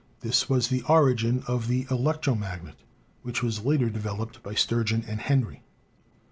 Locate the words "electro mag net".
1.91-2.75